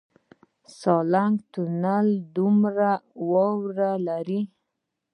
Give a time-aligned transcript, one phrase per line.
[0.79, 2.91] سالنګ کوتل څومره
[3.29, 4.41] واوره لري؟